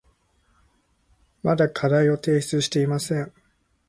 [1.43, 3.31] まだ課題を提出していません。